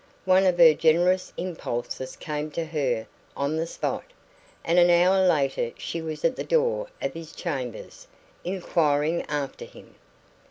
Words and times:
One 0.25 0.47
of 0.47 0.57
her 0.57 0.73
generous 0.73 1.31
impulses 1.37 2.15
came 2.15 2.49
to 2.53 2.65
her 2.65 3.05
on 3.37 3.55
the 3.55 3.67
spot, 3.67 4.03
and 4.65 4.79
an 4.79 4.89
hour 4.89 5.27
later 5.27 5.73
she 5.77 6.01
was 6.01 6.25
at 6.25 6.35
the 6.35 6.43
door 6.43 6.87
of 7.03 7.13
his 7.13 7.33
chambers, 7.33 8.07
inquiring 8.43 9.21
after 9.29 9.63
him. 9.63 9.93